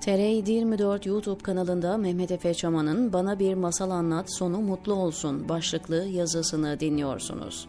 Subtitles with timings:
[0.00, 6.80] TR24 YouTube kanalında Mehmet Efe Çaman'ın Bana Bir Masal Anlat Sonu Mutlu Olsun başlıklı yazısını
[6.80, 7.68] dinliyorsunuz.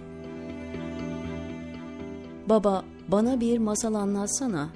[2.50, 4.70] Baba, bana bir masal anlatsana.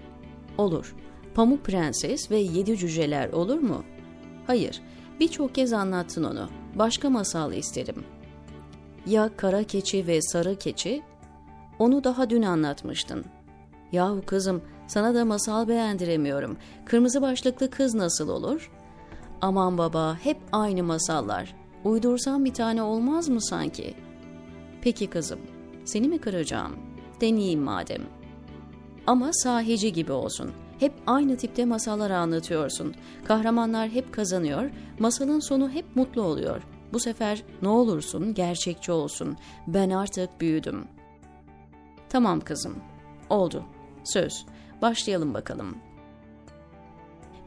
[0.57, 0.95] Olur.
[1.36, 3.83] Pamuk Prenses ve Yedi Cüceler olur mu?
[4.47, 4.81] Hayır,
[5.20, 6.49] birçok kez anlattın onu.
[6.75, 8.04] Başka masal isterim.
[9.05, 11.01] Ya Kara Keçi ve Sarı Keçi?
[11.79, 13.25] Onu daha dün anlatmıştın.
[13.91, 16.57] Yahu kızım, sana da masal beğendiremiyorum.
[16.86, 18.71] Kırmızı başlıklı kız nasıl olur?
[19.42, 21.56] Aman baba, hep aynı masallar.
[21.83, 23.93] Uydursam bir tane olmaz mı sanki?
[24.82, 25.39] Peki kızım,
[25.86, 26.75] seni mi kıracağım?
[27.21, 28.01] Deneyeyim madem.
[29.07, 30.51] Ama sahici gibi olsun.
[30.79, 32.94] Hep aynı tipte masallar anlatıyorsun.
[33.25, 36.61] Kahramanlar hep kazanıyor, masalın sonu hep mutlu oluyor.
[36.94, 39.38] Bu sefer ne olursun gerçekçi olsun.
[39.67, 40.88] Ben artık büyüdüm.
[42.09, 42.75] Tamam kızım.
[43.30, 43.64] Oldu.
[44.03, 44.45] Söz.
[44.83, 45.78] Başlayalım bakalım.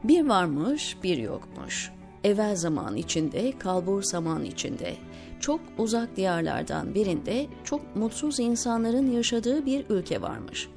[0.03, 1.91] Bir varmış, bir yokmuş.
[2.23, 4.95] Evvel zaman içinde, kalbur zaman içinde.
[5.39, 10.69] Çok uzak diyarlardan birinde çok mutsuz insanların yaşadığı bir ülke varmış.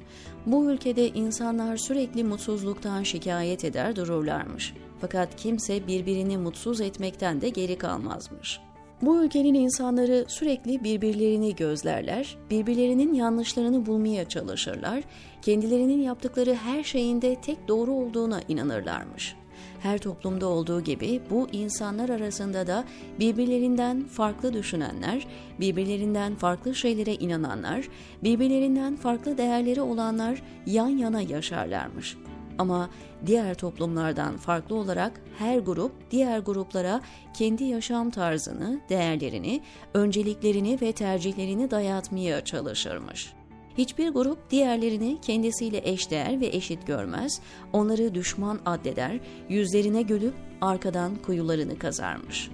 [0.45, 4.73] Bu ülkede insanlar sürekli mutsuzluktan şikayet eder dururlarmış.
[4.99, 8.59] Fakat kimse birbirini mutsuz etmekten de geri kalmazmış.
[9.01, 15.03] Bu ülkenin insanları sürekli birbirlerini gözlerler, birbirlerinin yanlışlarını bulmaya çalışırlar,
[15.41, 19.35] kendilerinin yaptıkları her şeyin de tek doğru olduğuna inanırlarmış.
[19.79, 22.83] Her toplumda olduğu gibi bu insanlar arasında da
[23.19, 25.27] birbirlerinden farklı düşünenler,
[25.59, 27.87] birbirlerinden farklı şeylere inananlar,
[28.23, 32.17] birbirlerinden farklı değerleri olanlar yan yana yaşarlarmış.
[32.61, 32.89] Ama
[33.25, 37.01] diğer toplumlardan farklı olarak her grup diğer gruplara
[37.33, 39.61] kendi yaşam tarzını, değerlerini,
[39.93, 43.33] önceliklerini ve tercihlerini dayatmaya çalışırmış.
[43.77, 47.41] Hiçbir grup diğerlerini kendisiyle eşdeğer ve eşit görmez,
[47.73, 52.49] onları düşman addeder, yüzlerine gülüp arkadan kuyularını kazarmış.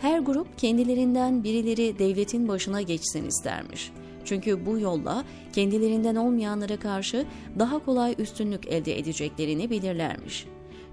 [0.00, 7.26] Her grup kendilerinden birileri devletin başına geçsin istermiş.'' Çünkü bu yolla kendilerinden olmayanlara karşı
[7.58, 10.46] daha kolay üstünlük elde edeceklerini bilirlermiş.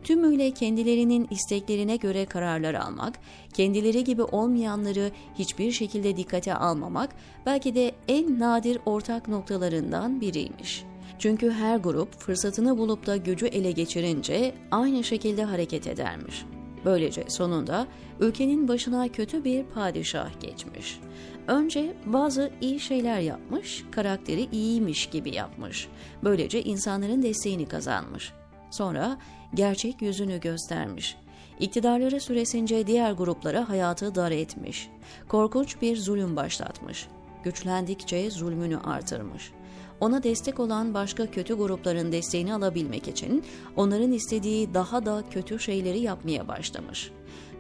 [0.04, 3.20] Tümüyle kendilerinin isteklerine göre kararlar almak,
[3.54, 7.10] kendileri gibi olmayanları hiçbir şekilde dikkate almamak
[7.46, 10.84] belki de en nadir ortak noktalarından biriymiş.
[11.20, 16.46] Çünkü her grup fırsatını bulup da gücü ele geçirince aynı şekilde hareket edermiş.
[16.86, 17.88] Böylece sonunda
[18.20, 21.00] ülkenin başına kötü bir padişah geçmiş.
[21.48, 25.88] Önce bazı iyi şeyler yapmış, karakteri iyiymiş gibi yapmış.
[26.24, 28.34] Böylece insanların desteğini kazanmış.
[28.72, 29.18] Sonra
[29.54, 31.16] gerçek yüzünü göstermiş.
[31.60, 34.90] İktidarları süresince diğer gruplara hayatı dar etmiş.
[35.28, 37.08] Korkunç bir zulüm başlatmış.
[37.44, 39.52] Güçlendikçe zulmünü artırmış.
[40.00, 43.44] Ona destek olan başka kötü grupların desteğini alabilmek için
[43.76, 47.12] onların istediği daha da kötü şeyleri yapmaya başlamış.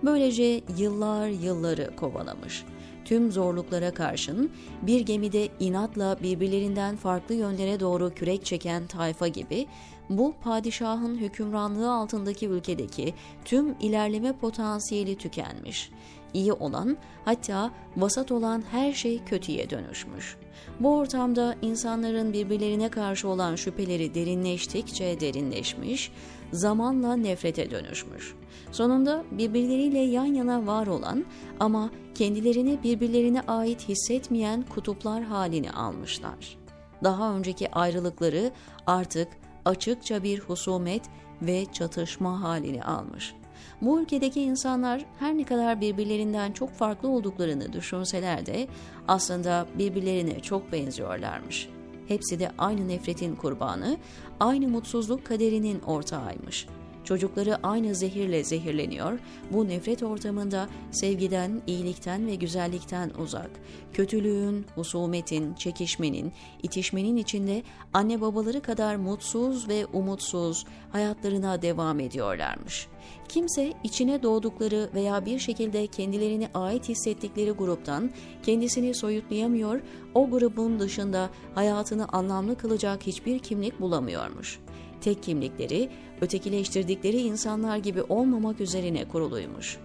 [0.03, 2.65] Böylece yıllar yılları kovalamış
[3.05, 9.67] tüm zorluklara karşın bir gemide inatla birbirlerinden farklı yönlere doğru kürek çeken tayfa gibi
[10.09, 13.13] bu padişahın hükümranlığı altındaki ülkedeki
[13.45, 15.89] tüm ilerleme potansiyeli tükenmiş.
[16.33, 20.37] İyi olan hatta vasat olan her şey kötüye dönüşmüş.
[20.79, 26.11] Bu ortamda insanların birbirlerine karşı olan şüpheleri derinleştikçe derinleşmiş,
[26.51, 28.35] zamanla nefrete dönüşmüş.
[28.71, 31.25] Sonunda birbirleriyle yan yana var olan
[31.59, 36.57] ama kendilerini birbirlerine ait hissetmeyen kutuplar halini almışlar.
[37.03, 38.51] Daha önceki ayrılıkları
[38.87, 39.27] artık
[39.65, 41.01] açıkça bir husumet
[41.41, 43.35] ve çatışma halini almış.
[43.83, 48.67] Bu ülkedeki insanlar her ne kadar birbirlerinden çok farklı olduklarını düşünseler de
[49.07, 51.69] aslında birbirlerine çok benziyorlarmış.
[52.07, 53.97] Hepsi de aynı nefretin kurbanı,
[54.39, 59.19] aynı mutsuzluk kaderinin ortağıymış.'' Çocukları aynı zehirle zehirleniyor.
[59.51, 63.49] Bu nefret ortamında sevgiden, iyilikten ve güzellikten uzak.
[63.93, 66.33] Kötülüğün, husumetin, çekişmenin,
[66.63, 72.87] itişmenin içinde anne babaları kadar mutsuz ve umutsuz hayatlarına devam ediyorlarmış.
[73.29, 78.11] Kimse içine doğdukları veya bir şekilde kendilerini ait hissettikleri gruptan
[78.43, 79.81] kendisini soyutlayamıyor,
[80.13, 84.59] o grubun dışında hayatını anlamlı kılacak hiçbir kimlik bulamıyormuş
[85.03, 85.89] tek kimlikleri
[86.21, 89.77] ötekileştirdikleri insanlar gibi olmamak üzerine kuruluymuş.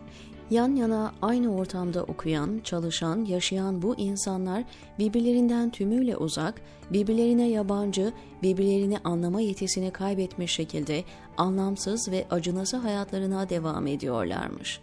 [0.51, 4.65] Yan yana aynı ortamda okuyan, çalışan, yaşayan bu insanlar
[4.99, 6.63] birbirlerinden tümüyle uzak,
[6.93, 8.13] birbirlerine yabancı,
[8.43, 11.05] birbirlerini anlama yetisini kaybetmiş şekilde
[11.37, 14.81] anlamsız ve acınası hayatlarına devam ediyorlarmış.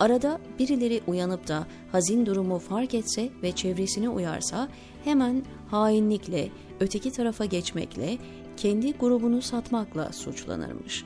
[0.00, 4.68] Arada birileri uyanıp da hazin durumu fark etse ve çevresine uyarsa
[5.04, 6.48] hemen hainlikle,
[6.80, 8.18] öteki tarafa geçmekle,
[8.60, 11.04] kendi grubunu satmakla suçlanırmış.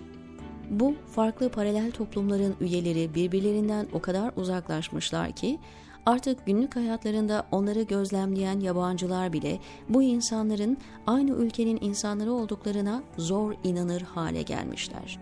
[0.71, 5.59] Bu farklı paralel toplumların üyeleri birbirlerinden o kadar uzaklaşmışlar ki
[6.07, 14.03] artık günlük hayatlarında onları gözlemleyen yabancılar bile bu insanların aynı ülkenin insanları olduklarına zor inanır
[14.03, 15.19] hale gelmişler.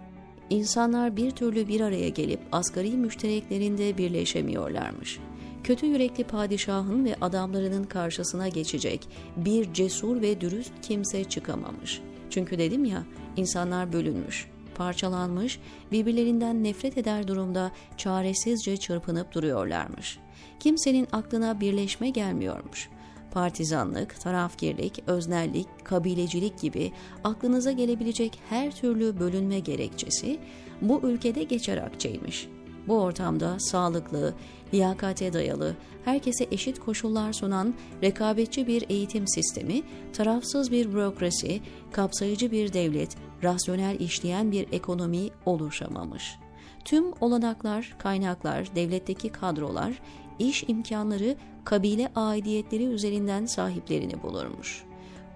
[0.51, 5.19] İnsanlar bir türlü bir araya gelip asgari müştereklerinde birleşemiyorlarmış.
[5.65, 12.03] Kötü yürekli padişahın ve adamlarının karşısına geçecek bir cesur ve dürüst kimse çıkamamış.
[12.33, 13.05] Çünkü dedim ya,
[13.37, 15.61] insanlar bölünmüş parçalanmış,
[15.93, 20.19] birbirlerinden nefret eder durumda çaresizce çırpınıp duruyorlarmış.
[20.61, 22.89] Kimsenin aklına birleşme gelmiyormuş.
[23.33, 26.93] Partizanlık, tarafgirlik, öznellik, kabilecilik gibi
[27.25, 30.39] aklınıza gelebilecek her türlü bölünme gerekçesi
[30.81, 32.49] bu ülkede geçer akçeymiş.
[32.89, 34.35] Bu ortamda sağlıklı,
[34.75, 39.83] liyakate dayalı, herkese eşit koşullar sunan rekabetçi bir eğitim sistemi,
[40.13, 41.61] tarafsız bir bürokrasi,
[41.93, 46.39] kapsayıcı bir devlet, rasyonel işleyen bir ekonomi oluşamamış.
[46.85, 50.03] Tüm olanaklar, kaynaklar, devletteki kadrolar,
[50.39, 54.85] iş imkanları kabile aidiyetleri üzerinden sahiplerini bulurmuş.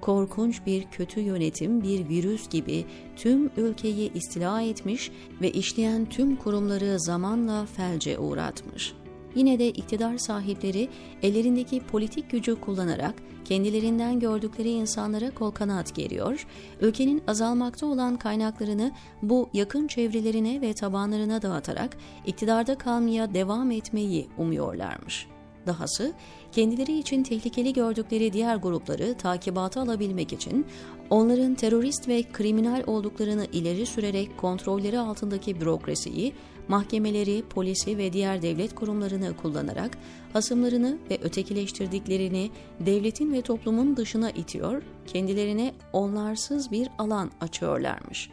[0.00, 2.84] Korkunç bir kötü yönetim bir virüs gibi
[3.16, 5.10] tüm ülkeyi istila etmiş
[5.40, 9.06] ve işleyen tüm kurumları zamanla felce uğratmış.''
[9.37, 10.88] Yine de iktidar sahipleri
[11.22, 13.14] ellerindeki politik gücü kullanarak
[13.44, 16.46] kendilerinden gördükleri insanlara kol kanat geriyor,
[16.81, 18.92] ülkenin azalmakta olan kaynaklarını
[19.22, 21.96] bu yakın çevrelerine ve tabanlarına dağıtarak
[22.26, 25.26] iktidarda kalmaya devam etmeyi umuyorlarmış.
[25.66, 26.12] Dahası
[26.52, 30.66] kendileri için tehlikeli gördükleri diğer grupları takibata alabilmek için
[31.10, 36.32] onların terörist ve kriminal olduklarını ileri sürerek kontrolleri altındaki bürokrasiyi
[36.68, 39.98] mahkemeleri, polisi ve diğer devlet kurumlarını kullanarak
[40.32, 48.30] hasımlarını ve ötekileştirdiklerini devletin ve toplumun dışına itiyor, kendilerine onlarsız bir alan açıyorlarmış.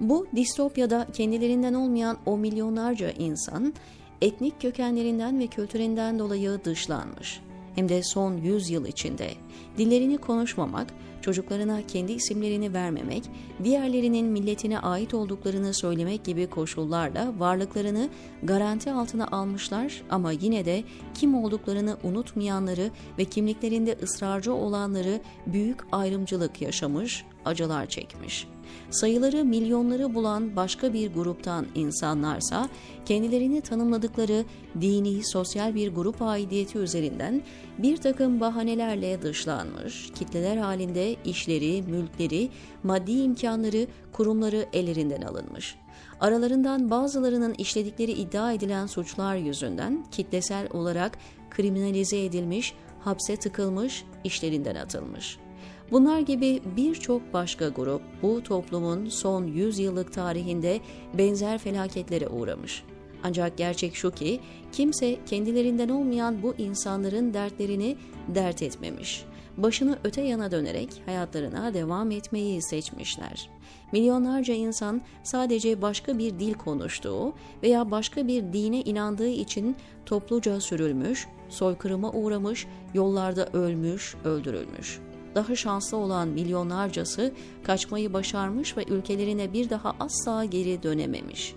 [0.00, 3.74] Bu distopyada kendilerinden olmayan o milyonlarca insan
[4.22, 7.40] etnik kökenlerinden ve kültüründen dolayı dışlanmış.
[7.74, 9.30] Hem de son 100 yıl içinde
[9.78, 10.86] dillerini konuşmamak,
[11.20, 13.24] çocuklarına kendi isimlerini vermemek,
[13.64, 18.08] diğerlerinin milletine ait olduklarını söylemek gibi koşullarla varlıklarını
[18.42, 20.84] garanti altına almışlar ama yine de
[21.14, 28.46] kim olduklarını unutmayanları ve kimliklerinde ısrarcı olanları büyük ayrımcılık yaşamış, acılar çekmiş.
[28.90, 32.68] Sayıları milyonları bulan başka bir gruptan insanlarsa
[33.06, 34.44] kendilerini tanımladıkları
[34.80, 37.42] dini, sosyal bir grup aidiyeti üzerinden
[37.78, 42.48] bir takım bahanelerle dışlanmış, kitleler halinde işleri, mülkleri,
[42.82, 45.76] maddi imkanları, kurumları ellerinden alınmış.
[46.20, 51.18] Aralarından bazılarının işledikleri iddia edilen suçlar yüzünden kitlesel olarak
[51.50, 55.45] kriminalize edilmiş, hapse tıkılmış, işlerinden atılmış.''
[55.90, 60.80] Bunlar gibi birçok başka grup bu toplumun son 100 yıllık tarihinde
[61.18, 62.82] benzer felaketlere uğramış.
[63.24, 64.40] Ancak gerçek şu ki
[64.72, 67.96] kimse kendilerinden olmayan bu insanların dertlerini
[68.28, 69.24] dert etmemiş.
[69.56, 73.50] Başını öte yana dönerek hayatlarına devam etmeyi seçmişler.
[73.92, 81.28] Milyonlarca insan sadece başka bir dil konuştuğu veya başka bir dine inandığı için topluca sürülmüş,
[81.48, 85.00] soykırıma uğramış, yollarda ölmüş, öldürülmüş
[85.36, 91.54] daha şanslı olan milyonlarcası kaçmayı başarmış ve ülkelerine bir daha asla geri dönememiş.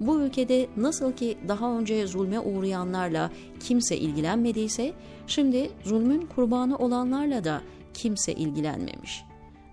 [0.00, 3.30] Bu ülkede nasıl ki daha önce zulme uğrayanlarla
[3.60, 4.92] kimse ilgilenmediyse,
[5.26, 7.62] şimdi zulmün kurbanı olanlarla da
[7.94, 9.24] kimse ilgilenmemiş.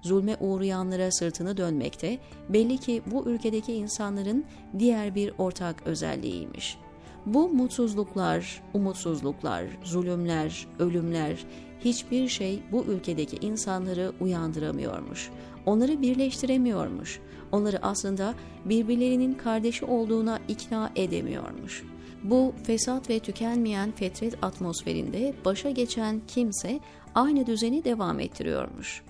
[0.01, 2.19] Zulme uğrayanlara sırtını dönmekte
[2.49, 4.45] belli ki bu ülkedeki insanların
[4.79, 6.85] diğer bir ortak özelliğiymiş.''
[7.25, 11.45] Bu mutsuzluklar, umutsuzluklar, zulümler, ölümler
[11.79, 15.29] hiçbir şey bu ülkedeki insanları uyandıramıyormuş.
[15.65, 17.19] Onları birleştiremiyormuş.
[17.51, 18.33] Onları aslında
[18.65, 21.83] birbirlerinin kardeşi olduğuna ikna edemiyormuş.
[22.23, 26.79] Bu fesat ve tükenmeyen fetret atmosferinde başa geçen kimse
[27.15, 29.03] aynı düzeni devam ettiriyormuş.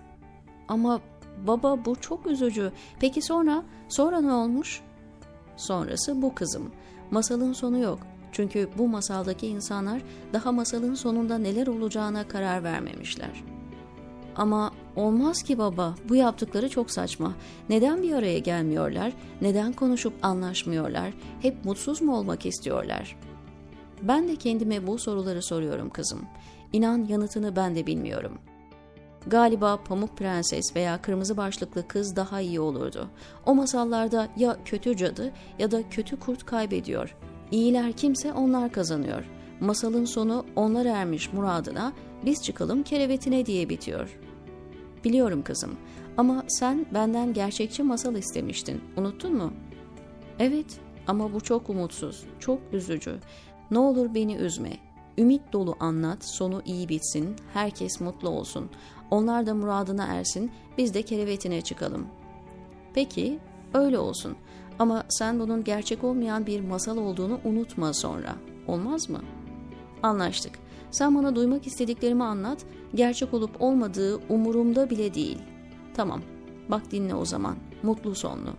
[0.68, 1.02] Ama
[1.48, 2.72] baba bu çok üzücü.
[3.00, 3.64] Peki sonra?
[3.90, 4.82] Sonra ne olmuş?
[5.58, 6.72] Sonrası bu kızım.
[7.12, 8.00] Masalın sonu yok.
[8.36, 10.02] Çünkü bu masaldaki insanlar
[10.34, 13.44] daha masalın sonunda neler olacağına karar vermemişler.
[14.36, 17.34] Ama olmaz ki baba, bu yaptıkları çok saçma.
[17.70, 19.14] Neden bir araya gelmiyorlar?
[19.42, 21.14] Neden konuşup anlaşmıyorlar?
[21.42, 23.18] Hep mutsuz mu olmak istiyorlar?
[24.02, 26.22] Ben de kendime bu soruları soruyorum kızım.
[26.74, 28.38] İnan yanıtını ben de bilmiyorum.
[29.28, 33.10] Galiba Pamuk Prenses veya Kırmızı Başlıklı Kız daha iyi olurdu.
[33.46, 37.16] O masallarda ya kötü cadı ya da kötü kurt kaybediyor.
[37.56, 39.24] İyiler kimse onlar kazanıyor.
[39.60, 41.94] Masalın sonu onlar ermiş muradına,
[42.26, 44.20] biz çıkalım kerevetine diye bitiyor.
[45.04, 45.76] Biliyorum kızım
[46.18, 49.54] ama sen benden gerçekçi masal istemiştin, unuttun mu?
[50.40, 53.20] Evet ama bu çok umutsuz, çok üzücü.
[53.72, 54.78] Ne olur beni üzme.
[55.18, 58.70] Ümit dolu anlat, sonu iyi bitsin, herkes mutlu olsun.
[59.12, 62.08] Onlar da muradına ersin, biz de kerevetine çıkalım.
[62.94, 63.40] Peki,
[63.74, 64.38] öyle olsun.
[64.80, 68.36] Ama sen bunun gerçek olmayan bir masal olduğunu unutma sonra.
[68.68, 69.22] Olmaz mı?
[70.04, 70.60] Anlaştık.
[70.92, 72.66] Sen bana duymak istediklerimi anlat,
[72.96, 75.38] gerçek olup olmadığı umurumda bile değil.
[75.94, 76.22] Tamam,
[76.70, 78.50] bak dinle o zaman, mutlu sonlu.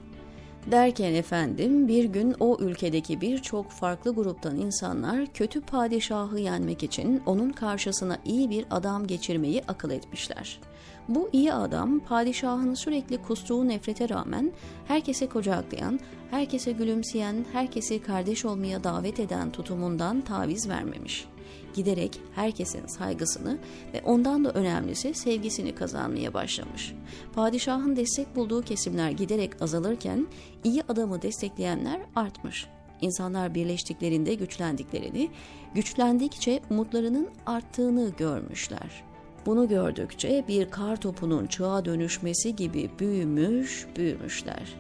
[0.71, 7.51] Derken efendim bir gün o ülkedeki birçok farklı gruptan insanlar kötü padişahı yenmek için onun
[7.51, 10.61] karşısına iyi bir adam geçirmeyi akıl etmişler.
[11.09, 14.53] Bu iyi adam padişahın sürekli kustuğu nefrete rağmen
[14.89, 21.36] herkese kucaklayan, herkese gülümseyen, herkesi kardeş olmaya davet eden tutumundan taviz vermemiş.''
[21.77, 23.59] Giderek herkesin saygısını
[23.95, 26.95] ve ondan da önemlisi sevgisini kazanmaya başlamış.
[27.35, 30.27] Padişahın destek bulduğu kesimler giderek azalırken
[30.65, 32.67] iyi adamı destekleyenler artmış.
[33.01, 35.31] İnsanlar birleştiklerinde güçlendiklerini,
[35.75, 39.05] güçlendikçe umutlarının arttığını görmüşler.
[39.47, 44.75] Bunu gördükçe bir kar topunun çığa dönüşmesi gibi büyümüş, büyümüşler.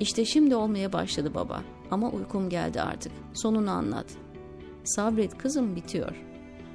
[0.00, 3.12] İşte şimdi olmaya başladı baba ama uykum geldi artık.
[3.34, 4.06] Sonunu anlat.
[4.84, 6.16] Sabret kızım bitiyor.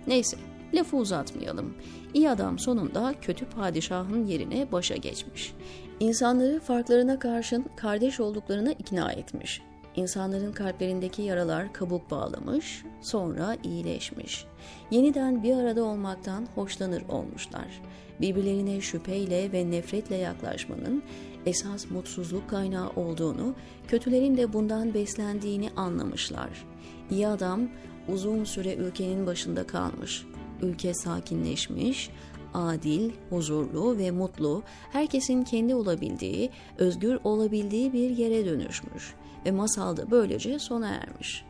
[0.08, 0.38] Neyse
[0.74, 1.74] lafı uzatmayalım.
[2.14, 5.54] İyi adam sonunda kötü padişahın yerine başa geçmiş.
[6.00, 9.62] İnsanları farklarına karşın kardeş olduklarına ikna etmiş.
[9.96, 14.46] İnsanların kalplerindeki yaralar kabuk bağlamış, sonra iyileşmiş.
[14.92, 17.82] Yeniden bir arada olmaktan hoşlanır olmuşlar.
[18.22, 21.04] Birbirlerine şüpheyle ve nefretle yaklaşmanın
[21.46, 23.56] esas mutsuzluk kaynağı olduğunu,
[23.88, 26.66] kötülerin de bundan beslendiğini anlamışlar.
[27.12, 27.70] İyi adam
[28.08, 30.26] uzun süre ülkenin başında kalmış.
[30.62, 32.10] Ülke sakinleşmiş,
[32.54, 39.14] adil, huzurlu ve mutlu, herkesin kendi olabildiği, özgür olabildiği bir yere dönüşmüş
[39.46, 41.46] ve masal da böylece sona ermiş.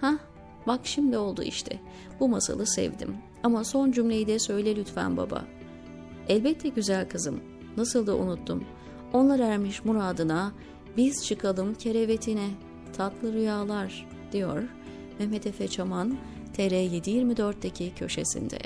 [0.00, 0.18] Ha,
[0.66, 1.80] bak şimdi oldu işte.
[2.20, 3.16] Bu masalı sevdim.
[3.42, 5.44] Ama son cümleyi de söyle lütfen baba.
[6.28, 7.40] Elbette güzel kızım.
[7.76, 8.64] Nasıl da unuttum.
[9.12, 10.52] Onlar ermiş muradına,
[10.96, 12.48] biz çıkalım kerevetine.
[12.96, 14.62] Tatlı rüyalar, diyor
[15.18, 16.18] Mehmet Efe Çaman
[16.56, 18.58] TR724'deki köşesinde.